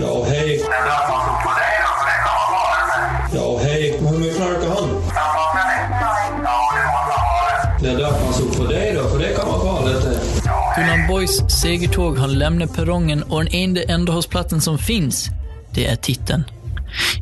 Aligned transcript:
Ja, 0.00 0.24
hej. 0.28 0.60
Ja, 3.34 3.58
hej. 3.62 3.98
Men 4.02 4.12
hur 4.12 4.18
mycket 4.18 4.36
knarkar 4.36 4.68
han? 4.68 4.88
Det 7.82 7.90
döper 7.90 8.24
han 8.24 8.32
så 8.32 8.62
på 8.62 8.64
dig 8.64 8.94
då, 8.94 9.08
för 9.08 9.18
det 9.18 9.36
kan 9.36 9.48
vara 9.48 9.60
farligt 9.60 10.02
det. 10.02 10.82
Eh. 10.82 11.08
Boys 11.08 11.60
segertåg 11.60 12.18
har 12.18 12.28
lämnat 12.28 12.76
perrongen 12.76 13.22
och 13.22 13.44
den 13.44 13.54
enda 13.54 13.82
ändhållsplatsen 13.82 14.60
som 14.60 14.78
finns, 14.78 15.28
det 15.74 15.86
är 15.86 15.96
titeln. 15.96 16.44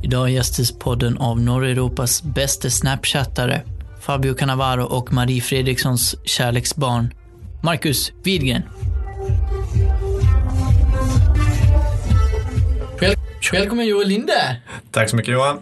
Idag 0.02 0.30
gästas 0.30 0.72
podden 0.72 1.18
av 1.18 1.40
norra 1.40 1.68
Europas 1.68 2.22
bästa 2.22 2.70
snapchattare, 2.70 3.62
Fabio 4.00 4.34
Cannavaro 4.34 4.84
och 4.84 5.12
Marie 5.12 5.40
Fredrikssons 5.40 6.16
kärleksbarn, 6.24 7.14
Marcus 7.62 8.12
Widgren. 8.24 8.62
Väl 13.00 13.14
välkommen 13.52 13.86
Joel 13.86 14.08
Linde! 14.08 14.56
Tack 14.90 15.10
så 15.10 15.16
mycket 15.16 15.32
Johan. 15.34 15.58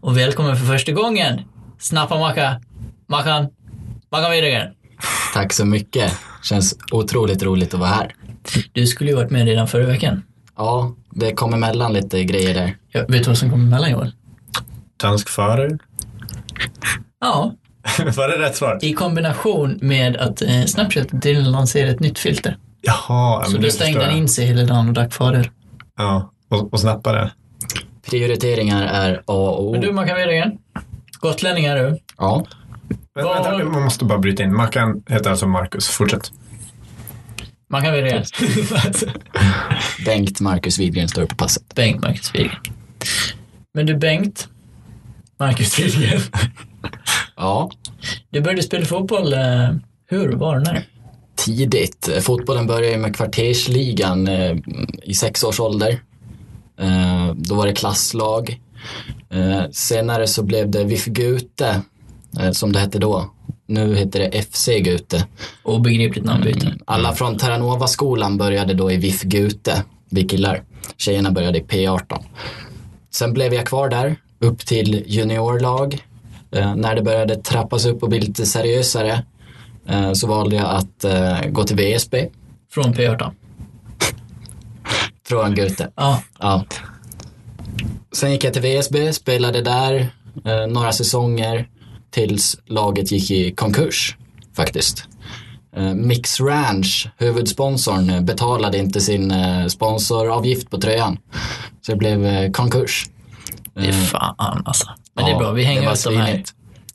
Och 0.00 0.16
välkommen 0.16 0.56
för 0.56 0.66
första 0.66 0.92
gången, 0.92 1.40
Snappa 1.78 2.18
Macka, 2.18 2.60
Mackan, 3.08 3.46
Mackan 4.12 4.30
Widgren. 4.30 4.68
Tack 5.34 5.52
så 5.52 5.64
mycket. 5.64 6.12
Känns 6.42 6.76
otroligt 6.92 7.42
roligt 7.42 7.74
att 7.74 7.80
vara 7.80 7.90
här. 7.90 8.14
Du 8.72 8.86
skulle 8.86 9.10
ju 9.10 9.16
varit 9.16 9.30
med 9.30 9.44
redan 9.46 9.68
förra 9.68 9.86
veckan. 9.86 10.22
Ja, 10.56 10.94
det 11.10 11.32
kom 11.34 11.54
emellan 11.54 11.92
lite 11.92 12.24
grejer 12.24 12.54
där. 12.54 12.76
Jag 12.88 13.00
vet 13.10 13.22
du 13.24 13.30
vad 13.30 13.38
som 13.38 13.50
kommer 13.50 13.64
emellan 13.64 13.90
Joel? 13.90 14.12
Danskförare. 15.00 15.78
Ja, 17.20 17.54
Var 18.16 18.28
det 18.28 18.38
rätt 18.38 18.56
svar? 18.56 18.78
i 18.82 18.92
kombination 18.92 19.78
med 19.82 20.16
att 20.16 20.42
eh, 20.42 20.64
Snapchat 20.64 21.22
till 21.22 21.50
lanserar 21.50 21.90
ett 21.90 22.00
nytt 22.00 22.18
filter. 22.18 22.56
Jaha, 22.80 22.96
ja, 23.08 23.42
Så 23.46 23.52
men 23.52 23.62
då 23.62 23.70
stängde 23.70 24.00
han 24.00 24.08
jag. 24.10 24.18
in 24.18 24.28
sig 24.28 24.46
hela 24.46 24.64
dagen 24.64 24.88
och 24.88 24.94
drack 24.94 25.12
förder. 25.12 25.50
Ja, 25.96 26.32
och, 26.50 26.72
och 26.72 26.80
snappade. 26.80 27.30
Prioriteringar 28.10 28.82
är 28.82 29.14
A 29.14 29.22
och 29.26 29.64
O. 29.64 29.72
Men 29.72 29.80
du 29.80 29.92
Mackan 29.92 30.58
gotlänning 31.20 31.64
är 31.64 31.76
du. 31.76 31.98
Ja, 32.18 32.46
Men, 33.14 33.24
Vad- 33.24 33.44
vänta, 33.44 33.64
man 33.64 33.82
måste 33.82 34.04
bara 34.04 34.18
bryta 34.18 34.42
in. 34.42 34.54
Mackan 34.54 35.02
heter 35.08 35.30
alltså 35.30 35.46
Marcus. 35.46 35.88
Fortsätt. 35.88 36.32
Mackan 37.70 37.92
Widgren. 37.94 38.24
Bengt 40.04 40.40
Marcus 40.40 40.78
Widgren 40.78 41.08
står 41.08 41.26
på 41.26 41.36
passet. 41.36 41.74
Bengt 41.74 42.02
Marcus 42.02 42.34
Widgren. 42.34 42.56
Men 43.74 43.86
du 43.86 43.94
Bengt, 43.96 44.48
Marcus 45.38 45.78
Widgren. 45.78 46.20
Ja, 47.36 47.70
Du 48.30 48.40
började 48.40 48.62
spela 48.62 48.84
fotboll, 48.86 49.32
eh, 49.32 49.68
hur, 50.06 50.32
var, 50.32 50.58
när? 50.58 50.84
tidigt. 51.36 52.08
Fotbollen 52.22 52.66
började 52.66 52.98
med 52.98 53.16
kvartersligan 53.16 54.28
eh, 54.28 54.56
i 55.02 55.14
sex 55.14 55.44
års 55.44 55.60
ålder. 55.60 56.00
Eh, 56.80 57.34
då 57.34 57.54
var 57.54 57.66
det 57.66 57.72
klasslag. 57.72 58.60
Eh, 59.30 59.62
senare 59.72 60.26
så 60.26 60.42
blev 60.42 60.70
det 60.70 60.84
VIF 60.84 61.04
Gute, 61.04 61.82
eh, 62.40 62.50
som 62.50 62.72
det 62.72 62.78
hette 62.78 62.98
då. 62.98 63.30
Nu 63.66 63.96
heter 63.96 64.20
det 64.20 64.42
FC 64.42 64.68
Gute. 64.80 65.26
Obegripligt 65.62 66.24
namnbyte. 66.24 66.74
Alla 66.84 67.12
från 67.12 67.38
Terranova-skolan 67.38 68.38
började 68.38 68.74
då 68.74 68.92
i 68.92 68.96
VIF 68.96 69.22
Gute, 69.22 69.84
vi 70.10 70.28
killar. 70.28 70.62
Tjejerna 70.96 71.30
började 71.30 71.58
i 71.58 71.62
P18. 71.62 72.22
Sen 73.10 73.32
blev 73.32 73.54
jag 73.54 73.66
kvar 73.66 73.88
där, 73.88 74.16
upp 74.38 74.66
till 74.66 75.04
juniorlag. 75.06 76.04
När 76.76 76.94
det 76.94 77.02
började 77.02 77.36
trappas 77.36 77.86
upp 77.86 78.02
och 78.02 78.08
bli 78.08 78.20
lite 78.20 78.46
seriösare 78.46 79.22
så 80.14 80.26
valde 80.26 80.56
jag 80.56 80.66
att 80.66 81.04
gå 81.52 81.64
till 81.64 81.76
VSB 81.76 82.28
Från 82.70 82.94
P18. 82.94 83.30
Från 85.30 85.54
Gute. 85.54 85.90
Ja, 85.96 86.22
Ja. 86.38 86.64
Sen 88.12 88.32
gick 88.32 88.44
jag 88.44 88.52
till 88.52 88.62
VSB, 88.62 89.12
spelade 89.12 89.62
där 89.62 90.08
eh, 90.44 90.66
några 90.66 90.92
säsonger 90.92 91.68
tills 92.10 92.56
laget 92.66 93.12
gick 93.12 93.30
i 93.30 93.50
konkurs 93.54 94.16
faktiskt. 94.56 95.04
Eh, 95.76 95.94
Mix 95.94 96.40
Ranch, 96.40 97.08
huvudsponsorn, 97.18 98.10
eh, 98.10 98.20
betalade 98.20 98.78
inte 98.78 99.00
sin 99.00 99.30
eh, 99.30 99.66
sponsoravgift 99.66 100.70
på 100.70 100.78
tröjan. 100.80 101.18
Så 101.80 101.92
det 101.92 101.98
blev 101.98 102.26
eh, 102.26 102.50
konkurs. 102.50 103.06
det 103.74 103.86
är 103.88 103.92
fan 103.92 104.62
alltså. 104.64 104.86
Men 105.14 105.24
det 105.24 105.30
är 105.30 105.32
Ja, 105.34 105.38
bra, 105.38 105.52
vi 105.52 105.62
hänger 105.62 105.92
ut 105.92 106.04
de 106.04 106.16
här. 106.16 106.44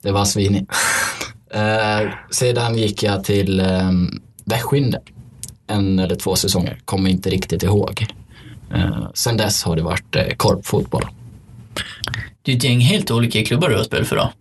Det 0.01 0.11
var 0.11 0.25
svinigt. 0.25 0.71
eh, 1.53 2.09
sedan 2.31 2.77
gick 2.77 3.03
jag 3.03 3.23
till 3.23 3.59
eh, 3.59 3.91
Västskynde. 4.45 5.01
En 5.67 5.99
eller 5.99 6.15
två 6.15 6.35
säsonger, 6.35 6.79
kommer 6.85 7.09
inte 7.09 7.29
riktigt 7.29 7.63
ihåg. 7.63 8.05
Eh, 8.73 9.07
sen 9.13 9.37
dess 9.37 9.63
har 9.63 9.75
det 9.75 9.81
varit 9.81 10.15
eh, 10.15 10.35
korpfotboll. 10.37 11.05
Det 12.41 12.51
är 12.51 12.55
ett 12.57 12.63
gäng 12.63 12.79
helt 12.79 13.11
olika 13.11 13.43
klubbar 13.43 13.69
du 13.69 13.75
har 13.75 13.83
spelat 13.83 14.07
för 14.07 14.15
då. 14.15 14.31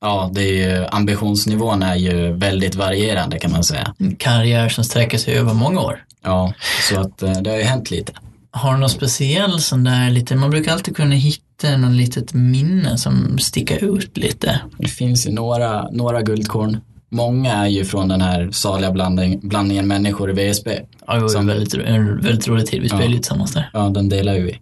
Ja, 0.00 0.30
det 0.32 0.42
är 0.42 0.78
ju, 0.78 0.86
ambitionsnivån 0.86 1.82
är 1.82 1.96
ju 1.96 2.32
väldigt 2.32 2.74
varierande 2.74 3.38
kan 3.38 3.52
man 3.52 3.64
säga. 3.64 3.94
En 3.98 4.16
karriär 4.16 4.68
som 4.68 4.84
sträcker 4.84 5.18
sig 5.18 5.34
över 5.34 5.54
många 5.54 5.80
år. 5.80 6.04
Ja, 6.22 6.52
så 6.90 7.00
att 7.00 7.22
eh, 7.22 7.32
det 7.32 7.50
har 7.50 7.56
ju 7.56 7.62
hänt 7.62 7.90
lite. 7.90 8.12
Har 8.50 8.72
du 8.72 8.78
någon 8.78 8.90
speciell 8.90 9.60
sån 9.60 9.84
där 9.84 10.10
lite, 10.10 10.36
man 10.36 10.50
brukar 10.50 10.72
alltid 10.72 10.96
kunna 10.96 11.14
hitta 11.14 11.76
någon 11.76 11.96
litet 11.96 12.34
minne 12.34 12.98
som 12.98 13.38
sticker 13.38 13.96
ut 13.96 14.16
lite. 14.16 14.60
Det 14.78 14.88
finns 14.88 15.26
ju 15.26 15.32
några, 15.32 15.90
några 15.90 16.22
guldkorn. 16.22 16.80
Många 17.12 17.52
är 17.52 17.66
ju 17.68 17.84
från 17.84 18.08
den 18.08 18.20
här 18.20 18.48
saliga 18.52 18.92
blandning, 18.92 19.40
blandningen 19.42 19.86
människor 19.88 20.30
i 20.30 20.32
VSB. 20.32 20.80
Ja, 21.06 21.14
det 21.14 21.20
var 21.20 21.28
Som- 21.28 21.46
väldigt, 21.46 21.74
en 21.74 22.20
väldigt 22.20 22.48
rolig 22.48 22.66
tid, 22.66 22.82
vi 22.82 22.88
spelade 22.88 23.06
Ja. 23.06 23.10
ju 23.12 23.16
tillsammans 23.16 23.52
där. 23.54 23.70
Ja, 23.72 23.88
den 23.88 24.08
delar 24.08 24.34
ju 24.34 24.42
vi. 24.42 24.58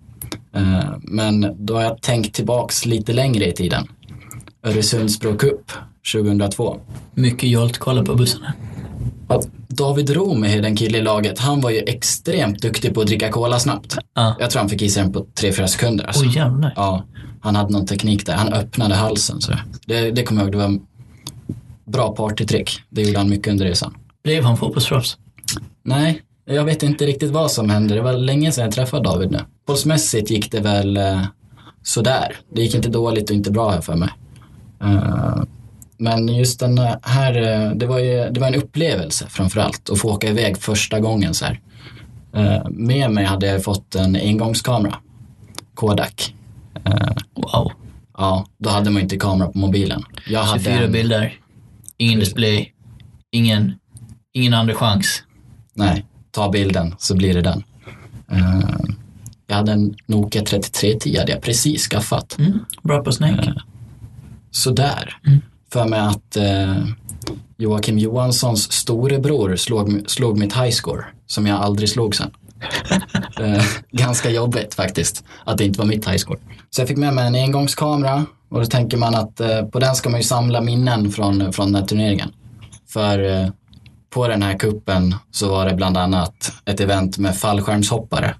Eh, 0.54 0.80
Men 1.02 1.56
då 1.66 1.74
har 1.74 1.82
jag 1.82 2.02
tänkt 2.02 2.34
tillbaks 2.34 2.86
lite 2.86 3.12
längre 3.12 3.46
i 3.46 3.52
tiden. 3.52 3.86
Öresundsbro 4.66 5.36
Cup 5.36 5.72
2002. 6.12 6.76
Mycket 7.14 7.50
jolt, 7.50 7.78
kolla 7.78 8.04
på 8.04 8.14
bussarna. 8.14 8.52
David 9.68 10.10
Romi, 10.10 10.60
den 10.60 10.76
kille 10.76 10.98
i 10.98 11.02
laget, 11.02 11.38
han 11.38 11.60
var 11.60 11.70
ju 11.70 11.78
extremt 11.78 12.62
duktig 12.62 12.94
på 12.94 13.00
att 13.00 13.06
dricka 13.06 13.28
cola 13.32 13.58
snabbt. 13.58 13.96
Ja. 14.14 14.36
Jag 14.40 14.50
tror 14.50 14.60
han 14.60 14.68
fick 14.68 14.82
i 14.82 14.88
sig 14.88 15.02
den 15.02 15.12
på 15.12 15.26
3-4 15.40 15.66
sekunder. 15.66 16.04
Alltså. 16.04 16.24
Jävlar. 16.24 16.72
Ja, 16.76 17.04
han 17.40 17.56
hade 17.56 17.72
någon 17.72 17.86
teknik 17.86 18.26
där. 18.26 18.34
Han 18.34 18.52
öppnade 18.52 18.94
halsen. 18.94 19.40
Så 19.40 19.52
det, 19.86 20.10
det 20.10 20.22
kommer 20.22 20.40
jag 20.42 20.46
ihåg, 20.46 20.52
det 20.52 20.68
var 20.68 20.78
bra 21.88 22.14
partytrick. 22.14 22.70
Det 22.90 23.02
gjorde 23.02 23.18
han 23.18 23.28
mycket 23.30 23.52
under 23.52 23.64
resan. 23.66 23.94
Blev 24.24 24.44
han 24.44 24.56
fotbollsproffs? 24.56 25.16
Nej, 25.82 26.22
jag 26.44 26.64
vet 26.64 26.82
inte 26.82 27.06
riktigt 27.06 27.30
vad 27.30 27.50
som 27.50 27.70
hände. 27.70 27.94
Det 27.94 28.00
var 28.02 28.12
länge 28.12 28.52
sedan 28.52 28.64
jag 28.64 28.74
träffade 28.74 29.02
David 29.04 29.30
nu. 29.30 29.38
Fotbollsmässigt 29.38 30.30
gick 30.30 30.52
det 30.52 30.60
väl 30.60 30.96
eh, 30.96 31.22
sådär. 31.82 32.36
Det 32.54 32.62
gick 32.62 32.74
inte 32.74 32.88
dåligt 32.88 33.30
och 33.30 33.36
inte 33.36 33.50
bra 33.50 33.70
här 33.70 33.80
för 33.80 33.96
mig. 33.96 34.08
Eh, 34.82 35.42
men 35.98 36.28
just 36.28 36.60
den 36.60 36.78
här, 37.02 37.42
eh, 37.66 37.70
det 37.74 37.86
var 37.86 37.98
ju 37.98 38.30
det 38.30 38.40
var 38.40 38.48
en 38.48 38.54
upplevelse 38.54 39.26
framförallt. 39.28 39.90
Att 39.90 39.98
få 39.98 40.08
åka 40.12 40.28
iväg 40.28 40.58
första 40.58 41.00
gången 41.00 41.34
så 41.34 41.44
här. 41.44 41.60
Med 42.70 43.10
mig 43.10 43.24
hade 43.24 43.46
jag 43.46 43.64
fått 43.64 43.94
en 43.94 44.16
engångskamera. 44.16 44.94
Kodak. 45.74 46.34
Wow. 47.34 47.72
ja, 48.18 48.46
då 48.58 48.70
hade 48.70 48.90
man 48.90 49.02
inte 49.02 49.16
kamera 49.16 49.48
på 49.48 49.58
mobilen. 49.58 50.02
Jag 50.26 50.40
hade 50.42 50.62
24 50.64 50.84
en- 50.84 50.92
bilder. 50.92 51.34
Ingen 51.98 52.18
display. 52.18 52.72
Ingen, 53.30 53.74
ingen 54.32 54.54
andra 54.54 54.74
chans. 54.74 55.22
Nej, 55.74 56.04
ta 56.30 56.50
bilden 56.50 56.94
så 56.98 57.16
blir 57.16 57.34
det 57.34 57.42
den. 57.42 57.64
Eh, 58.30 58.78
jag 59.46 59.56
hade 59.56 59.72
en 59.72 59.94
Nokia 60.06 60.44
3310 60.44 61.18
hade 61.18 61.32
jag 61.32 61.42
precis 61.42 61.88
skaffat. 61.88 62.38
Mm. 62.38 62.58
Bra 62.82 63.04
på 63.04 63.12
Snake. 63.12 63.54
Sådär. 64.50 65.20
Mm. 65.26 65.40
För 65.72 65.88
mig 65.88 66.00
att 66.00 66.36
eh, 66.36 66.84
Joakim 67.56 67.98
Johanssons 67.98 68.72
storebror 68.72 69.56
slog, 69.56 70.02
slog 70.06 70.38
mitt 70.38 70.56
highscore 70.56 71.04
som 71.26 71.46
jag 71.46 71.60
aldrig 71.60 71.88
slog 71.88 72.16
sen. 72.16 72.30
eh, 73.40 73.64
ganska 73.90 74.30
jobbigt 74.30 74.74
faktiskt 74.74 75.24
att 75.44 75.58
det 75.58 75.64
inte 75.64 75.78
var 75.78 75.86
mitt 75.86 76.08
highscore. 76.08 76.38
Så 76.70 76.80
jag 76.80 76.88
fick 76.88 76.96
med 76.96 77.14
mig 77.14 77.26
en 77.26 77.34
engångskamera 77.34 78.26
och 78.48 78.60
då 78.60 78.66
tänker 78.66 78.96
man 78.96 79.14
att 79.14 79.40
eh, 79.40 79.62
på 79.62 79.78
den 79.78 79.94
ska 79.94 80.10
man 80.10 80.20
ju 80.20 80.24
samla 80.24 80.60
minnen 80.60 81.10
från, 81.10 81.52
från 81.52 81.66
den 81.66 81.82
här 81.82 81.88
turneringen. 81.88 82.32
För 82.88 83.42
eh, 83.42 83.48
på 84.10 84.28
den 84.28 84.42
här 84.42 84.58
kuppen 84.58 85.14
så 85.30 85.48
var 85.48 85.66
det 85.66 85.74
bland 85.74 85.96
annat 85.96 86.52
ett 86.64 86.80
event 86.80 87.18
med 87.18 87.36
fallskärmshoppare. 87.36 88.34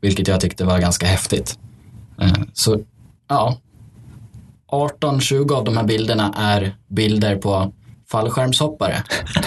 Vilket 0.00 0.28
jag 0.28 0.40
tyckte 0.40 0.64
var 0.64 0.78
ganska 0.78 1.06
häftigt. 1.06 1.58
Eh, 2.20 2.32
så 2.52 2.80
ja, 3.28 3.58
18-20 4.72 5.52
av 5.52 5.64
de 5.64 5.76
här 5.76 5.84
bilderna 5.84 6.34
är 6.36 6.76
bilder 6.88 7.36
på 7.36 7.72
fallskärmshoppare. 8.10 9.02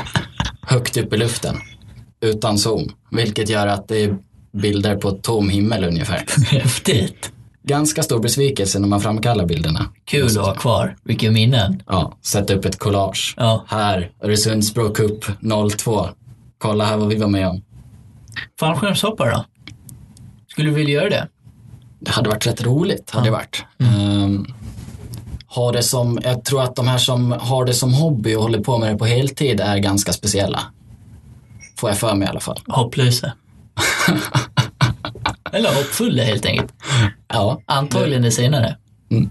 Högt 0.61 0.97
upp 0.97 1.13
i 1.13 1.17
luften. 1.17 1.55
Utan 2.21 2.57
zoom. 2.57 2.91
Vilket 3.11 3.49
gör 3.49 3.67
att 3.67 3.87
det 3.87 4.03
är 4.03 4.17
bilder 4.53 4.95
på 4.95 5.11
tom 5.11 5.49
himmel 5.49 5.83
ungefär. 5.83 6.25
Häftigt. 6.45 7.31
Ganska 7.67 8.03
stor 8.03 8.19
besvikelse 8.19 8.79
när 8.79 8.87
man 8.87 9.01
framkallar 9.01 9.45
bilderna. 9.45 9.85
Kul 10.05 10.25
att 10.25 10.45
ha 10.45 10.55
kvar. 10.55 10.95
Vilka 11.03 11.31
minnen. 11.31 11.83
Ja, 11.87 12.17
sätta 12.21 12.53
upp 12.53 12.65
ett 12.65 12.79
collage. 12.79 13.33
Ja. 13.37 13.65
Här, 13.67 14.11
Öresundsbro 14.23 14.93
Cup 14.93 15.25
02. 15.77 16.07
Kolla 16.57 16.85
här 16.85 16.97
vad 16.97 17.07
vi 17.07 17.15
var 17.15 17.27
med 17.27 17.47
om. 17.47 17.61
Fallskärmshoppare 18.59 19.31
då? 19.31 19.45
Skulle 20.47 20.69
du 20.69 20.75
vilja 20.75 20.93
göra 20.93 21.09
det? 21.09 21.27
det 21.99 22.11
hade 22.11 22.29
varit 22.29 22.47
rätt 22.47 22.63
roligt. 22.63 23.11
Hade 23.11 23.27
det 23.27 23.31
varit. 23.31 23.65
Ehm, 23.79 24.45
har 25.47 25.73
det 25.73 25.83
som, 25.83 26.19
jag 26.23 26.43
tror 26.43 26.63
att 26.63 26.75
de 26.75 26.87
här 26.87 26.97
som 26.97 27.31
har 27.31 27.65
det 27.65 27.73
som 27.73 27.93
hobby 27.93 28.35
och 28.35 28.41
håller 28.41 28.59
på 28.59 28.77
med 28.77 28.93
det 28.93 28.97
på 28.97 29.05
heltid 29.05 29.59
är 29.59 29.77
ganska 29.77 30.13
speciella. 30.13 30.59
Får 31.77 31.89
jag 31.89 31.97
för 31.97 32.15
mig 32.15 32.25
i 32.25 32.29
alla 32.29 32.39
fall. 32.39 32.59
Hopplösa. 32.67 33.31
Eller 35.53 35.69
hoppfulla 35.69 36.23
helt 36.23 36.45
enkelt. 36.45 36.73
Ja, 37.27 37.61
Antagligen 37.65 38.21
det 38.21 38.31
senare. 38.31 38.75
Mm. 39.11 39.29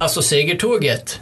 Alltså 0.00 0.22
segertåget. 0.22 1.20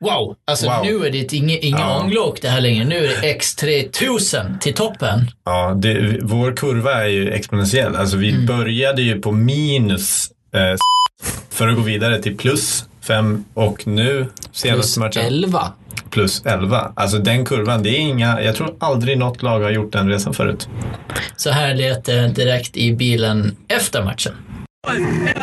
Wow! 0.00 0.36
Alltså 0.50 0.66
Wow. 0.66 0.84
nu 0.84 1.06
är 1.06 1.10
det 1.10 1.32
inget 1.32 1.62
inga 1.62 1.78
Ja. 1.78 2.00
ånglok 2.00 2.42
det 2.42 2.48
här 2.48 2.60
längre. 2.60 2.84
Nu 2.84 2.96
är 2.96 3.08
det 3.08 3.38
X3000 3.38 4.58
till 4.58 4.74
toppen. 4.74 5.30
Ja, 5.44 5.74
det, 5.76 6.18
vår 6.22 6.52
kurva 6.56 6.92
är 7.04 7.08
ju 7.08 7.30
exponentiell. 7.30 7.96
Alltså 7.96 8.16
vi 8.16 8.30
Mm. 8.32 8.46
började 8.46 9.02
ju 9.02 9.20
på 9.20 9.32
minus 9.32 10.30
eh, 10.54 10.60
för 11.50 11.68
att 11.68 11.76
gå 11.76 11.82
vidare 11.82 12.22
till 12.22 12.36
plus 12.36 12.84
5 13.00 13.44
och 13.54 13.86
nu 13.86 14.26
senaste 14.52 14.74
plus 14.78 14.96
matchen 14.96 15.22
11. 15.26 15.72
Plus 16.10 16.42
11. 16.46 16.92
Alltså 16.96 17.18
den 17.18 17.44
kurvan, 17.44 17.82
det 17.82 17.90
är 17.90 17.98
inga, 17.98 18.42
jag 18.42 18.54
tror 18.56 18.74
aldrig 18.80 19.18
något 19.18 19.42
lag 19.42 19.60
har 19.60 19.70
gjort 19.70 19.92
den 19.92 20.08
resan 20.08 20.34
förut. 20.34 20.68
Så 21.36 21.50
här 21.50 21.74
lät 21.74 22.04
det 22.04 22.28
direkt 22.28 22.76
i 22.76 22.92
bilen 22.94 23.56
efter 23.68 24.04
matchen. 24.04 24.32
11-0, 24.86 25.34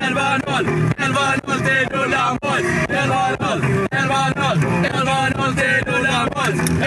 11-0, 0.00 0.94
11-0 0.96 1.66
till 1.66 1.98
Ulla 1.98 2.38
Boys. 2.42 2.66
11-0, 2.88 3.88
11-0, 3.90 4.84
11-0 4.84 5.56
till 5.56 5.94
Ulla. 5.94 6.28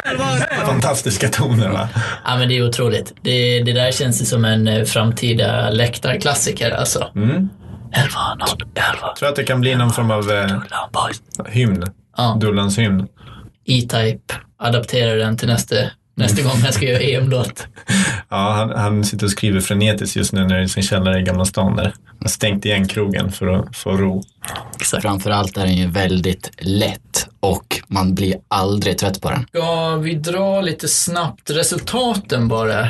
11-0. 0.05 0.65
Fantastiska 0.65 1.29
toner 1.29 1.69
va? 1.69 1.89
Ja 2.25 2.37
men 2.37 2.47
det 2.49 2.57
är 2.57 2.67
otroligt. 2.67 3.13
Det, 3.21 3.59
det 3.59 3.73
där 3.73 3.91
känns 3.91 4.21
ju 4.21 4.25
som 4.25 4.45
en 4.45 4.67
eh, 4.67 4.83
framtida 4.83 5.69
läktarklassiker 5.69 6.71
alltså. 6.71 7.11
Mm. 7.15 7.49
11-0, 7.91 8.67
11 8.75 9.13
Tror 9.19 9.29
att 9.29 9.35
det 9.35 9.43
kan 9.43 9.61
bli 9.61 9.75
någon 9.75 9.91
form 9.91 10.11
av 10.11 10.31
eh, 10.31 10.59
hymn. 11.51 11.85
Ja. 12.17 12.37
Dullans 12.41 12.77
hymn. 12.77 13.07
E-Type 13.65 14.33
adapterar 14.57 15.17
den 15.17 15.37
till 15.37 15.47
nästa, 15.47 15.75
nästa 16.15 16.41
gång 16.41 16.53
jag 16.63 16.73
ska 16.73 16.85
göra 16.85 17.01
EM-låt. 17.01 17.67
Ja, 18.29 18.51
han, 18.51 18.71
han 18.71 19.03
sitter 19.03 19.25
och 19.25 19.31
skriver 19.31 19.59
frenetiskt 19.59 20.15
just 20.15 20.33
nu 20.33 20.47
när 20.47 20.61
i 20.61 20.69
sin 20.69 20.83
källare 20.83 21.19
i 21.19 21.23
Gamla 21.23 21.45
stan 21.45 21.75
där. 21.75 21.93
Han 22.19 22.29
stängt 22.29 22.65
igen 22.65 22.87
krogen 22.87 23.31
för 23.31 23.47
att 23.47 23.75
få 23.75 23.91
ro. 23.91 24.23
Framförallt 25.01 25.57
är 25.57 25.65
den 25.65 25.75
ju 25.75 25.87
väldigt 25.87 26.51
lätt 26.59 27.27
och 27.39 27.81
man 27.87 28.15
blir 28.15 28.35
aldrig 28.47 28.97
trött 28.97 29.21
på 29.21 29.29
den. 29.29 29.45
Ska 29.47 29.95
vi 29.95 30.13
dra 30.15 30.61
lite 30.61 30.87
snabbt 30.87 31.49
resultaten 31.49 32.47
bara 32.47 32.87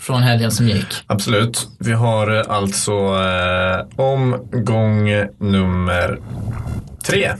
från 0.00 0.22
helgen 0.22 0.50
som 0.50 0.68
gick? 0.68 0.86
Absolut. 1.06 1.68
Vi 1.78 1.92
har 1.92 2.36
eh, 2.36 2.42
alltså 2.48 2.92
eh, 2.92 4.00
omgång 4.04 5.08
nummer 5.38 6.18
tre. 7.06 7.32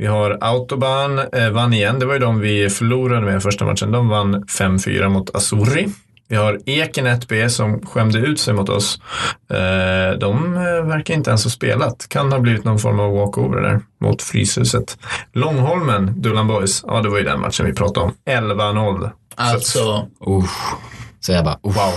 Vi 0.00 0.06
har 0.06 0.38
Autobahn, 0.40 1.18
eh, 1.18 1.50
vann 1.50 1.72
igen. 1.72 1.98
Det 1.98 2.06
var 2.06 2.14
ju 2.14 2.20
de 2.20 2.40
vi 2.40 2.70
förlorade 2.70 3.26
med 3.26 3.42
första 3.42 3.64
matchen. 3.64 3.92
De 3.92 4.08
vann 4.08 4.44
5-4 4.46 5.08
mot 5.08 5.36
Azuri. 5.36 5.88
Vi 6.28 6.36
har 6.36 6.58
Eken 6.66 7.06
1B 7.06 7.48
som 7.48 7.86
skämde 7.86 8.18
ut 8.18 8.40
sig 8.40 8.54
mot 8.54 8.68
oss. 8.68 9.00
Eh, 9.50 10.18
de 10.18 10.54
eh, 10.56 10.86
verkar 10.86 11.14
inte 11.14 11.30
ens 11.30 11.44
ha 11.44 11.50
spelat. 11.50 12.06
Kan 12.08 12.32
ha 12.32 12.38
blivit 12.38 12.64
någon 12.64 12.78
form 12.78 13.00
av 13.00 13.12
walkover 13.12 13.60
där 13.60 13.80
mot 14.00 14.22
Fryshuset. 14.22 14.98
Långholmen, 15.32 16.22
Dullan 16.22 16.46
Boys. 16.46 16.84
Ja, 16.86 17.00
det 17.00 17.08
var 17.08 17.18
ju 17.18 17.24
den 17.24 17.40
matchen 17.40 17.66
vi 17.66 17.72
pratade 17.72 18.06
om. 18.06 18.12
11-0. 18.26 19.10
Alltså, 19.34 20.08
Usch. 20.28 20.74
Så 21.20 21.32
jag 21.32 21.44
bara, 21.44 21.58
usch. 21.66 21.76
Wow. 21.76 21.92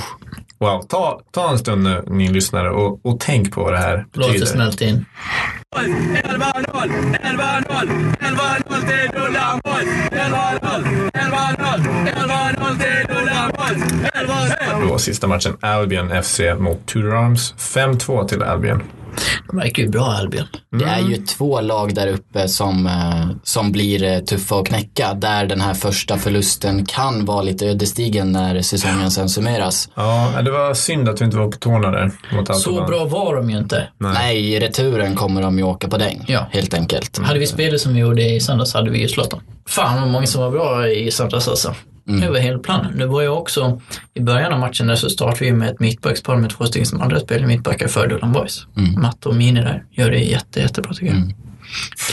Wow. 0.63 0.81
Ta, 0.87 1.19
ta 1.31 1.49
en 1.51 1.57
stund 1.59 1.83
nu, 1.83 2.03
ni 2.07 2.27
lyssnare, 2.27 2.69
och, 2.69 3.05
och 3.05 3.19
tänk 3.19 3.51
på 3.51 3.63
vad 3.63 3.73
det 3.73 3.77
här 3.77 3.97
låt 4.13 4.27
det 4.27 4.33
betyder. 4.33 4.45
smälta 4.45 4.85
in. 4.85 5.05
11-0, 5.75 5.85
11-0, 7.23 8.15
11-0 8.19 8.81
till 8.81 9.21
Ulla 9.21 9.59
Boys. 9.63 9.89
11-0, 10.11 11.09
11-0, 11.13 12.05
11-0 12.05 12.79
till 12.79 13.15
Ulla 13.17 13.51
Boys. 13.57 13.83
11-0. 14.73 14.89
Då 14.89 14.97
sista 14.97 15.27
matchen, 15.27 15.57
Albion 15.61 16.23
FC 16.23 16.39
mot 16.59 16.85
Tudor 16.85 17.15
Arms. 17.15 17.53
5-2 17.57 18.27
till 18.27 18.43
Albion. 18.43 18.83
De 19.47 19.55
verkar 19.57 19.83
ju 19.83 19.89
bra 19.89 20.05
Albion. 20.05 20.45
Det 20.79 20.85
är 20.85 20.99
Mm. 20.99 21.11
ju 21.11 21.17
två 21.17 21.61
lag 21.61 21.95
där 21.95 22.07
uppe 22.07 22.47
som, 22.47 22.87
eh, 22.87 23.27
som 23.43 23.71
blir 23.71 24.03
eh, 24.03 24.19
tuffa 24.19 24.55
att 24.59 24.67
knäcka. 24.67 25.13
Där 25.13 25.45
den 25.45 25.61
här 25.61 25.73
första 25.73 26.17
förlusten 26.17 26.85
kan 26.85 27.25
vara 27.25 27.41
lite 27.41 27.65
ödesdigen 27.67 28.31
när 28.31 28.61
säsongen 28.61 29.11
sen 29.11 29.29
summeras. 29.29 29.89
Ja, 29.95 30.41
det 30.45 30.51
var 30.51 30.73
synd 30.73 31.09
att 31.09 31.21
vi 31.21 31.25
inte 31.25 31.37
var 31.37 31.47
på 31.51 31.57
tårna 31.57 31.91
där 31.91 32.11
mot 32.33 32.57
Så 32.57 32.85
bra 32.85 33.05
var 33.05 33.35
de 33.35 33.49
ju 33.49 33.57
inte. 33.57 33.87
Nej, 33.97 34.53
i 34.53 34.59
returen 34.59 35.15
kommer 35.15 35.41
de 35.41 35.57
ju 35.57 35.63
åka 35.63 35.87
på 35.87 35.97
däng. 35.97 36.25
Ja. 36.27 36.47
Helt 36.51 36.73
enkelt. 36.73 37.17
Hade 37.17 37.39
vi 37.39 37.47
spelat 37.47 37.79
som 37.81 37.93
vi 37.93 37.99
gjorde 37.99 38.23
i 38.29 38.39
söndags 38.39 38.73
hade 38.73 38.89
vi 38.91 39.01
ju 39.01 39.07
slått 39.07 39.31
dem. 39.31 39.39
Fan 39.67 40.01
vad 40.01 40.09
många 40.09 40.27
som 40.27 40.41
var 40.41 40.51
bra 40.51 40.87
i 40.89 41.11
söndags 41.11 41.47
alltså. 41.47 41.75
Det 42.05 42.29
var 42.29 42.39
hela 42.39 42.59
planen. 42.59 42.97
Det 42.97 43.05
var 43.05 43.21
ju 43.21 43.27
också, 43.27 43.81
i 44.13 44.19
början 44.19 44.53
av 44.53 44.59
matchen 44.59 44.87
där 44.87 44.95
så 44.95 45.09
startade 45.09 45.45
vi 45.45 45.51
med 45.51 45.69
ett 45.69 45.79
mittbackspar 45.79 46.35
med 46.35 46.49
två 46.49 46.65
stycken 46.65 46.85
som 46.85 47.01
andra 47.01 47.19
spelade 47.19 47.47
mittbackar 47.47 47.87
för 47.87 48.07
Dullan 48.07 48.31
Boys. 48.31 48.67
Matte 48.97 49.29
och 49.29 49.35
Mini 49.35 49.61
där 49.61 49.83
gör 49.91 50.11
det 50.11 50.19
jätte, 50.19 50.59
jättebra 50.59 50.93
tycker 50.93 51.13
jag. 51.13 51.33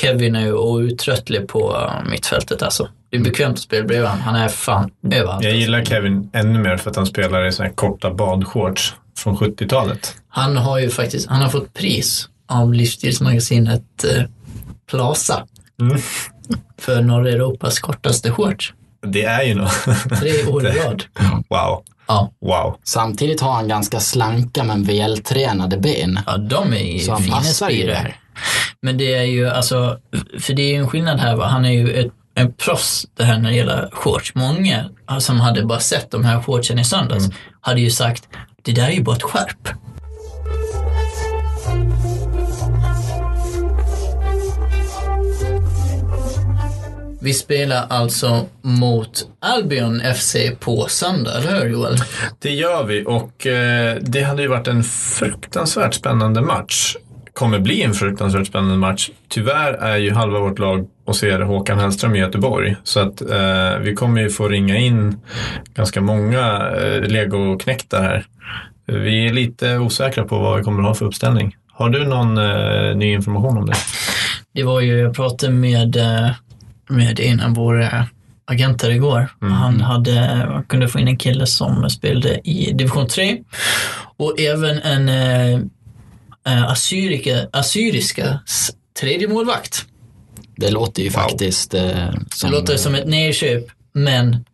Kevin 0.00 0.34
är 0.34 0.40
ju 0.40 0.52
outtröttlig 0.52 1.48
på 1.48 1.76
uh, 1.76 2.10
mittfältet 2.10 2.62
alltså. 2.62 2.88
Det 3.10 3.16
är 3.16 3.20
bekvämt 3.20 3.52
att 3.52 3.58
spela 3.58 3.86
bredvid 3.86 4.08
honom. 4.08 4.22
Han 4.22 4.34
är 4.34 4.48
fan 4.48 4.90
överallt. 5.12 5.44
Jag 5.44 5.54
gillar 5.54 5.84
Kevin 5.84 6.30
ännu 6.32 6.58
mer 6.58 6.76
för 6.76 6.90
att 6.90 6.96
han 6.96 7.06
spelar 7.06 7.46
i 7.46 7.52
såna 7.52 7.68
här 7.68 7.74
korta 7.74 8.10
badshorts 8.14 8.94
från 9.18 9.36
70-talet. 9.36 10.14
Han 10.28 10.56
har 10.56 10.78
ju 10.78 10.90
faktiskt, 10.90 11.28
han 11.28 11.42
har 11.42 11.48
fått 11.48 11.74
pris 11.74 12.28
av 12.48 12.74
livsstilsmagasinet 12.74 14.04
eh, 14.04 14.24
Plaza. 14.90 15.46
För 16.78 17.02
norra 17.02 17.30
Europas 17.30 17.78
kortaste 17.78 18.30
shorts. 18.30 18.74
Det 19.06 19.24
är 19.24 19.42
ju 19.42 19.54
något. 19.54 19.72
Tre 20.18 20.32
rad. 20.42 21.04
wow. 21.48 21.82
Ja. 22.08 22.30
Wow. 22.40 22.76
Samtidigt 22.84 23.40
har 23.40 23.52
han 23.52 23.68
ganska 23.68 24.00
slanka 24.00 24.64
men 24.64 24.82
vältränade 24.84 25.76
ben. 25.78 26.20
Ja, 26.26 26.36
de 26.36 26.72
är 26.72 26.92
ju 26.92 26.98
Så 26.98 27.12
han 27.12 27.22
fina 27.22 27.36
passar 27.36 27.70
ju 27.70 27.76
spiror. 27.76 27.92
där. 27.92 28.16
Men 28.82 28.98
det 28.98 29.14
är 29.14 29.22
ju 29.22 29.48
alltså, 29.48 29.98
för 30.40 30.52
det 30.52 30.62
är 30.62 30.68
ju 30.72 30.76
en 30.76 30.88
skillnad 30.88 31.20
här 31.20 31.36
va. 31.36 31.46
Han 31.46 31.64
är 31.64 31.70
ju 31.72 31.92
ett, 32.00 32.12
en 32.34 32.52
proffs 32.52 33.06
det 33.16 33.24
här 33.24 33.38
när 33.38 33.50
det 33.50 33.56
gäller 33.56 33.88
shorts. 33.92 34.34
Många 34.34 34.84
som 35.18 35.40
hade 35.40 35.64
bara 35.64 35.80
sett 35.80 36.10
de 36.10 36.24
här 36.24 36.42
shortsen 36.42 36.78
i 36.78 36.84
söndags 36.84 37.24
hade 37.60 37.80
ju 37.80 37.90
sagt, 37.90 38.28
det 38.62 38.72
där 38.72 38.86
är 38.88 38.92
ju 38.92 39.02
bara 39.02 39.16
ett 39.16 39.22
skärp. 39.22 39.68
Vi 47.22 47.32
spelar 47.32 47.86
alltså 47.88 48.46
mot 48.62 49.28
Albion 49.40 50.00
FC 50.14 50.36
på 50.60 50.86
söndag, 50.88 51.38
eller 51.38 51.60
hur 51.60 51.70
Joel? 51.70 51.96
Det 52.38 52.50
gör 52.50 52.84
vi 52.84 53.04
och 53.06 53.46
eh, 53.46 53.96
det 54.00 54.22
hade 54.22 54.42
ju 54.42 54.48
varit 54.48 54.68
en 54.68 54.82
fruktansvärt 54.84 55.94
spännande 55.94 56.40
match. 56.40 56.96
Kommer 57.32 57.58
bli 57.58 57.82
en 57.82 57.94
fruktansvärt 57.94 58.46
spännande 58.46 58.76
match. 58.76 59.10
Tyvärr 59.28 59.72
är 59.72 59.96
ju 59.96 60.12
halva 60.12 60.38
vårt 60.38 60.58
lag 60.58 60.86
och 61.06 61.16
ser 61.16 61.40
Håkan 61.40 61.78
Hellström 61.78 62.14
i 62.14 62.18
Göteborg. 62.18 62.76
Så 62.84 63.00
att 63.00 63.20
eh, 63.20 63.78
vi 63.80 63.94
kommer 63.94 64.20
ju 64.20 64.30
få 64.30 64.48
ringa 64.48 64.76
in 64.76 65.20
ganska 65.74 66.00
många 66.00 66.70
eh, 66.70 67.00
legoknäktar 67.00 68.02
här. 68.02 68.26
Vi 68.86 69.26
är 69.26 69.32
lite 69.32 69.78
osäkra 69.78 70.24
på 70.24 70.38
vad 70.38 70.58
vi 70.58 70.64
kommer 70.64 70.82
ha 70.82 70.94
för 70.94 71.06
uppställning. 71.06 71.56
Har 71.72 71.88
du 71.88 72.04
någon 72.04 72.38
eh, 72.38 72.96
ny 72.96 73.12
information 73.12 73.58
om 73.58 73.66
det? 73.66 73.76
Det 74.54 74.62
var 74.62 74.80
ju, 74.80 74.98
jag 74.98 75.14
pratade 75.14 75.52
med, 75.52 75.96
eh, 75.96 76.30
med 76.90 77.20
en 77.20 77.40
av 77.40 77.54
våra 77.54 78.06
agenter 78.44 78.90
igår. 78.90 79.28
Han 79.40 79.80
hade, 79.80 80.64
kunde 80.68 80.88
få 80.88 80.98
in 80.98 81.08
en 81.08 81.16
kille 81.16 81.46
som 81.46 81.90
spelade 81.90 82.48
i 82.48 82.72
division 82.72 83.06
3 83.08 83.38
och 84.16 84.40
även 84.40 84.78
en 84.82 85.08
eh, 85.08 85.60
eh, 86.46 86.64
assyrika, 86.70 87.46
assyriska 87.52 88.38
s- 88.46 88.70
tredje 89.00 89.28
målvakt. 89.28 89.86
Det 90.56 90.70
låter 90.70 91.02
ju 91.02 91.10
faktiskt 91.10 91.74
eh, 91.74 91.82
Det 91.82 92.14
som, 92.34 92.50
låter 92.50 92.76
som 92.76 92.94
ett 92.94 93.06
nedköp, 93.06 93.64
men 93.92 94.44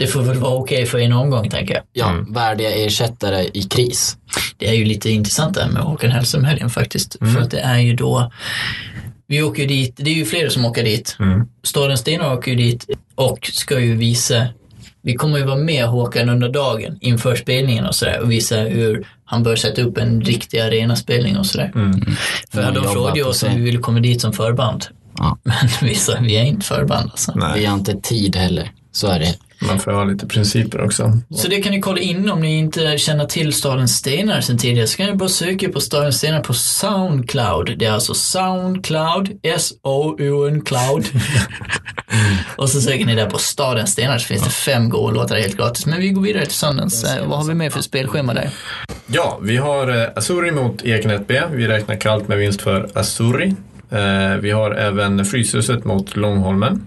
det 0.00 0.06
får 0.06 0.22
väl 0.22 0.38
vara 0.38 0.54
okej 0.54 0.86
för 0.86 0.98
en 0.98 1.12
omgång 1.12 1.50
tänker 1.50 1.74
jag. 1.74 1.82
ja, 1.92 2.24
värdiga 2.28 2.70
ersättare 2.70 3.46
i 3.54 3.62
kris. 3.62 4.16
Det 4.56 4.68
är 4.68 4.72
ju 4.72 4.84
lite 4.84 5.10
intressant 5.10 5.54
det 5.54 5.62
här 5.62 5.70
med 5.70 5.82
Håkan 5.82 6.10
Hellström 6.10 6.44
helgen 6.44 6.70
faktiskt. 6.70 7.16
För 7.18 7.40
att 7.40 7.50
det 7.50 7.60
är 7.60 7.78
ju 7.78 7.96
då, 7.96 8.32
vi 9.32 9.42
åker 9.42 9.62
ju 9.62 9.68
dit, 9.68 9.94
det 9.96 10.10
är 10.10 10.14
ju 10.14 10.24
flera 10.24 10.50
som 10.50 10.64
åker 10.64 10.84
dit. 10.84 11.16
Staden 11.62 11.98
Stenar 11.98 12.34
åker 12.34 12.50
ju 12.50 12.56
dit 12.56 12.86
och 13.14 13.50
ska 13.52 13.80
ju 13.80 13.96
visa, 13.96 14.46
vi 15.02 15.14
kommer 15.14 15.38
ju 15.38 15.44
vara 15.44 15.56
med 15.56 15.84
Håkan 15.86 16.28
under 16.28 16.48
dagen 16.48 16.98
inför 17.00 17.36
spelningen 17.36 17.86
och 17.86 17.94
sådär 17.94 18.20
och 18.20 18.30
visa 18.30 18.56
hur 18.56 19.06
han 19.24 19.42
bör 19.42 19.56
sätta 19.56 19.82
upp 19.82 19.98
en 19.98 20.20
riktig 20.20 20.58
arenaspelning 20.58 21.36
och 21.38 21.46
sådär. 21.46 21.70
För 22.52 22.60
Mm, 22.62 22.74
de 22.74 22.80
jobba 22.80 22.92
frågade 22.92 23.18
ju 23.18 23.24
oss 23.24 23.42
om 23.42 23.56
vi 23.56 23.62
ville 23.62 23.78
komma 23.78 24.00
dit 24.00 24.20
som 24.20 24.32
förband. 24.32 24.84
Ja. 25.18 25.38
Men 25.42 25.68
vi 25.82 25.94
sa, 25.94 26.12
vi 26.20 26.36
är 26.36 26.44
inte 26.44 26.66
förband 26.66 27.10
alltså. 27.10 27.32
Nej. 27.34 27.60
Vi 27.60 27.66
har 27.66 27.74
inte 27.74 28.00
tid 28.00 28.36
heller. 28.36 28.70
Så 28.92 29.06
är 29.06 29.18
det. 29.18 29.34
Man 29.66 29.78
får 29.78 29.92
ha 29.92 30.04
lite 30.04 30.26
principer 30.26 30.84
också. 30.84 31.18
Så 31.36 31.48
det 31.48 31.62
kan 31.62 31.72
ni 31.72 31.80
kolla 31.80 32.00
in 32.00 32.30
om 32.30 32.40
ni 32.40 32.58
inte 32.58 32.98
känner 32.98 33.24
till 33.26 33.52
Stadens 33.52 33.96
Stenar 33.96 34.40
sen 34.40 34.58
tidigare. 34.58 34.86
Så 34.86 34.96
kan 34.96 35.06
ni 35.06 35.14
bara 35.14 35.28
söka 35.28 35.68
på 35.68 35.80
Stadens 35.80 36.16
Stenar 36.16 36.40
på 36.40 36.54
Soundcloud. 36.54 37.78
Det 37.78 37.84
är 37.84 37.92
alltså 37.92 38.14
Soundcloud, 38.14 39.38
S-O-U-N 39.42 40.60
Cloud. 40.64 41.04
och 42.56 42.68
så 42.70 42.80
söker 42.80 43.06
ni 43.06 43.14
där 43.14 43.30
på 43.30 43.38
Stadens 43.38 43.90
Stenar 43.92 44.18
så 44.18 44.26
finns 44.26 44.44
det 44.44 44.50
fem 44.50 44.88
Go-låtar 44.88 45.36
helt 45.36 45.56
gratis. 45.56 45.86
Men 45.86 46.00
vi 46.00 46.08
går 46.08 46.22
vidare 46.22 46.46
till 46.46 46.54
söndagens. 46.54 47.04
Eh, 47.04 47.26
Vad 47.28 47.38
har 47.38 47.44
vi 47.46 47.54
med 47.54 47.72
för 47.72 47.80
spelschema 47.82 48.34
där? 48.34 48.50
Ja, 49.06 49.38
vi 49.42 49.56
har 49.56 50.02
eh, 50.02 50.08
Asuri 50.16 50.50
mot 50.50 50.82
Ekenäs 50.84 51.20
B. 51.28 51.40
Vi 51.52 51.68
räknar 51.68 51.96
kallt 51.96 52.28
med 52.28 52.38
vinst 52.38 52.62
för 52.62 52.88
Asuri. 52.94 53.54
Eh, 53.92 54.36
Vi 54.40 54.50
har 54.50 54.70
även 54.70 55.24
Fryshuset 55.24 55.84
mot 55.84 56.16
Långholmen. 56.16 56.82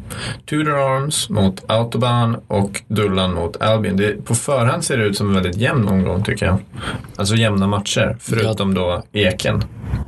Tudor 0.46 0.96
Arms 0.96 1.30
mot 1.30 1.64
Autobahn 1.68 2.38
och 2.48 2.82
Dullan 2.88 3.34
mot 3.34 3.62
Albion. 3.62 3.98
Det, 3.98 4.26
på 4.26 4.36
förhand 4.36 4.84
ser 4.84 4.98
det 4.98 5.04
ut 5.06 5.18
som 5.18 5.28
en 5.28 5.34
väldigt 5.34 5.58
jämn 5.58 5.88
omgång 5.88 6.24
tycker 6.24 6.46
jag. 6.46 6.58
Alltså 7.16 7.36
jämna 7.36 7.68
matcher, 7.68 8.18
förutom 8.20 8.74
då 8.74 9.04
Eken. 9.12 9.64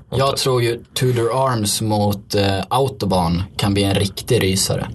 Jag 0.09 0.37
tror 0.37 0.63
ju 0.63 0.83
Tudor 0.93 1.47
Arms 1.49 1.81
mot 1.81 2.35
eh, 2.35 2.59
Autobahn 2.69 3.43
kan 3.57 3.73
bli 3.73 3.83
en 3.83 3.93
riktig 3.95 4.43
rysare. 4.43 4.87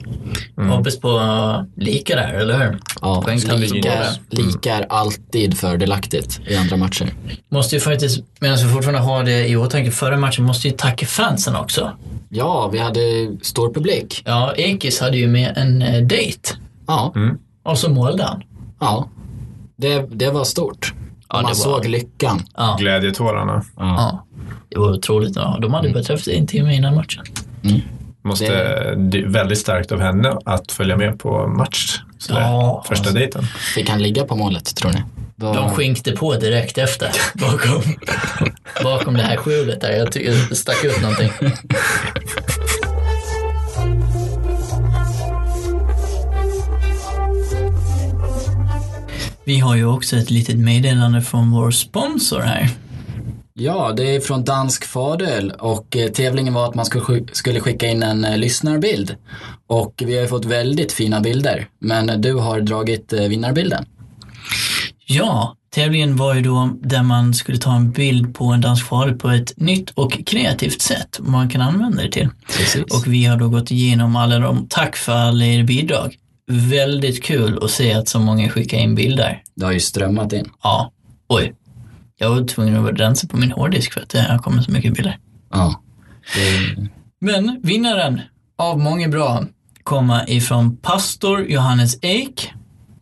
Hoppas 0.70 1.00
på 1.00 1.08
uh, 1.08 1.62
lika 1.76 2.16
där, 2.16 2.32
eller 2.32 2.58
hur? 2.58 2.78
Ja, 3.02 3.24
lika, 3.28 3.56
båda. 3.88 4.04
lika 4.30 4.74
är 4.76 4.86
alltid 4.88 5.58
fördelaktigt 5.58 6.40
i 6.46 6.56
andra 6.56 6.76
matcher. 6.76 7.14
Måste 7.48 7.76
ju 7.76 7.80
faktiskt, 7.80 8.20
medan 8.40 8.56
vi 8.58 8.64
fortfarande 8.72 9.00
har 9.00 9.24
det 9.24 9.48
i 9.48 9.56
åtanke, 9.56 9.90
förra 9.90 10.16
matchen 10.16 10.44
måste 10.44 10.68
ju 10.68 10.74
tacka 10.74 11.06
fansen 11.06 11.56
också. 11.56 11.90
Ja, 12.28 12.68
vi 12.72 12.78
hade 12.78 13.00
stor 13.42 13.74
publik. 13.74 14.22
Ja, 14.24 14.54
Ekis 14.56 15.00
hade 15.00 15.16
ju 15.16 15.28
med 15.28 15.52
en 15.56 15.82
eh, 15.82 16.02
dejt. 16.06 16.48
Ja, 16.86 17.14
Och 17.64 17.78
så 17.78 17.90
målade 17.90 18.22
han. 18.24 18.42
ja. 18.80 19.08
Det, 19.76 20.06
det 20.10 20.30
var 20.30 20.44
stort. 20.44 20.94
Ja, 21.28 21.36
Man 21.36 21.42
det 21.44 21.48
var- 21.48 21.54
såg 21.54 21.86
lyckan. 21.86 22.42
Ja. 22.56 22.76
Glädjetårarna. 22.80 23.64
Ja. 23.76 24.26
Det 24.74 24.78
var 24.80 24.90
otroligt. 24.90 25.36
Ja. 25.36 25.58
De 25.62 25.74
hade 25.74 25.88
bara 25.90 26.02
träffats 26.02 26.28
en 26.28 26.46
timme 26.46 26.74
innan 26.76 26.94
matchen. 26.94 27.24
Måste, 28.24 28.44
Det- 28.46 28.94
det 29.10 29.18
är 29.18 29.26
väldigt 29.28 29.58
starkt 29.58 29.92
av 29.92 30.00
henne 30.00 30.36
att 30.44 30.72
följa 30.72 30.96
med 30.96 31.18
på 31.18 31.46
match. 31.46 31.98
Ja, 32.28 32.84
första 32.88 33.02
alltså. 33.02 33.14
dejten. 33.18 33.42
Fick 33.74 33.88
han 33.90 34.02
ligga 34.02 34.24
på 34.24 34.36
målet, 34.36 34.76
tror 34.76 34.92
ni? 34.92 35.02
Då- 35.36 35.52
De 35.52 35.70
skinkte 35.70 36.12
på 36.12 36.34
direkt 36.34 36.78
efter. 36.78 37.08
Bakom, 37.34 37.82
bakom 38.82 39.14
det 39.14 39.22
här 39.22 39.36
skjulet 39.36 39.80
där. 39.80 39.90
Jag 39.92 40.12
tycker 40.12 40.48
det 40.48 40.56
stack 40.56 40.84
ut 40.84 41.00
någonting. 41.02 41.30
Vi 49.44 49.58
har 49.58 49.76
ju 49.76 49.84
också 49.84 50.16
ett 50.16 50.30
litet 50.30 50.56
meddelande 50.56 51.22
från 51.22 51.50
vår 51.50 51.70
sponsor 51.70 52.40
här. 52.40 52.68
Ja, 53.54 53.92
det 53.96 54.16
är 54.16 54.20
från 54.20 54.44
Dansk 54.44 54.84
Fadöl 54.84 55.50
och 55.58 55.96
eh, 55.96 56.08
tävlingen 56.08 56.54
var 56.54 56.68
att 56.68 56.74
man 56.74 56.84
skulle, 56.84 57.04
sk- 57.04 57.28
skulle 57.32 57.60
skicka 57.60 57.86
in 57.88 58.02
en 58.02 58.24
eh, 58.24 58.36
lyssnarbild. 58.38 59.16
Och 59.66 60.02
vi 60.06 60.18
har 60.18 60.26
fått 60.26 60.44
väldigt 60.44 60.92
fina 60.92 61.20
bilder, 61.20 61.68
men 61.78 62.20
du 62.20 62.34
har 62.34 62.60
dragit 62.60 63.12
eh, 63.12 63.20
vinnarbilden. 63.22 63.84
Ja, 65.06 65.56
tävlingen 65.74 66.16
var 66.16 66.34
ju 66.34 66.40
då 66.40 66.70
där 66.82 67.02
man 67.02 67.34
skulle 67.34 67.58
ta 67.58 67.74
en 67.76 67.90
bild 67.90 68.34
på 68.34 68.44
en 68.44 68.60
dansk 68.60 68.86
fadel 68.86 69.14
på 69.18 69.28
ett 69.30 69.52
nytt 69.56 69.90
och 69.90 70.26
kreativt 70.26 70.80
sätt 70.82 71.18
man 71.20 71.48
kan 71.50 71.60
använda 71.60 72.02
det 72.02 72.10
till. 72.10 72.28
Precis. 72.58 72.82
Och 72.84 73.06
vi 73.06 73.24
har 73.24 73.36
då 73.36 73.48
gått 73.48 73.70
igenom 73.70 74.16
alla 74.16 74.38
de, 74.38 74.66
tack 74.68 74.96
för 74.96 75.12
alla 75.12 75.44
er 75.44 75.62
bidrag. 75.64 76.14
Väldigt 76.50 77.22
kul 77.24 77.58
att 77.62 77.70
se 77.70 77.92
att 77.92 78.08
så 78.08 78.18
många 78.18 78.48
skickar 78.48 78.78
in 78.78 78.94
bilder. 78.94 79.42
Det 79.54 79.64
har 79.64 79.72
ju 79.72 79.80
strömmat 79.80 80.32
in. 80.32 80.48
Ja, 80.62 80.92
oj. 81.28 81.54
Jag 82.22 82.30
var 82.30 82.44
tvungen 82.44 82.86
att 82.86 83.00
rensa 83.00 83.28
på 83.28 83.36
min 83.36 83.52
hårddisk 83.52 83.92
för 83.92 84.00
att 84.00 84.08
det 84.08 84.22
har 84.22 84.38
kommit 84.38 84.64
så 84.64 84.70
mycket 84.70 84.94
bilder. 84.94 85.18
Ja. 85.50 85.82
Det, 86.34 86.88
Men 87.20 87.60
vinnaren 87.62 88.20
av 88.58 88.78
många 88.78 89.08
bra 89.08 89.44
kommer 89.82 90.30
ifrån 90.30 90.76
pastor 90.76 91.42
Johannes 91.42 91.98
Ek 92.02 92.52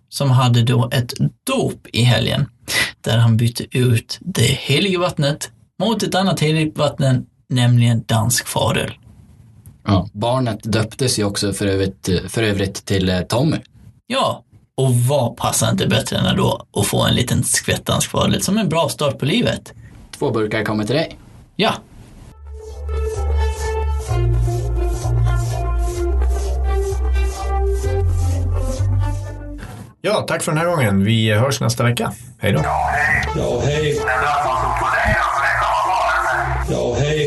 som 0.08 0.30
hade 0.30 0.62
då 0.62 0.90
ett 0.92 1.12
dop 1.46 1.86
i 1.92 2.02
helgen 2.02 2.46
där 3.00 3.18
han 3.18 3.36
bytte 3.36 3.78
ut 3.78 4.18
det 4.20 4.42
heliga 4.42 4.98
vattnet 4.98 5.50
mot 5.82 6.02
ett 6.02 6.14
annat 6.14 6.40
heligt 6.40 6.78
vatten, 6.78 7.26
nämligen 7.48 8.04
dansk 8.06 8.46
fadel. 8.46 8.92
ja. 9.86 10.08
Barnet 10.12 10.58
döptes 10.62 11.18
ju 11.18 11.24
också 11.24 11.52
för 11.52 11.66
övrigt, 11.66 12.08
för 12.28 12.42
övrigt 12.42 12.84
till 12.84 13.08
eh, 13.08 13.20
Tommy. 13.20 13.56
Ja, 14.06 14.44
och 14.80 14.94
vad 14.94 15.36
passar 15.36 15.70
inte 15.70 15.86
bättre 15.86 16.16
än 16.16 16.36
då 16.36 16.66
att 16.76 16.86
få 16.86 17.06
en 17.06 17.14
liten 17.14 17.44
skvätt 17.44 17.86
dansk 17.86 18.10
fadel 18.10 18.42
som 18.42 18.58
en 18.58 18.68
bra 18.68 18.88
start 18.88 19.18
på 19.18 19.24
livet? 19.24 19.72
Två 20.18 20.30
burkar 20.30 20.64
kommer 20.64 20.84
till 20.84 20.96
dig. 20.96 21.18
Ja, 21.56 21.74
Ja, 30.02 30.24
tack 30.28 30.42
för 30.42 30.52
den 30.52 30.58
här 30.58 30.66
gången. 30.66 31.04
Vi 31.04 31.32
hörs 31.32 31.60
nästa 31.60 31.84
vecka. 31.84 32.12
Hej 32.38 32.52
då. 32.52 32.60
Ja, 33.36 33.62
hej. 33.64 34.00
Ja, 36.70 36.94
hej. 36.98 37.19